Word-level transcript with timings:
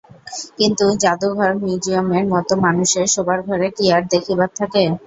কিন্তু 0.57 0.85
জাদুঘর 1.03 1.51
মিউজিয়মের 1.61 2.25
মতো 2.33 2.53
মানুষের 2.65 3.05
শোবার 3.13 3.39
ঘরে 3.47 3.67
কী 3.77 3.85
আর 3.95 4.03
দেখিবার 4.13 4.49
থাকে? 4.59 4.83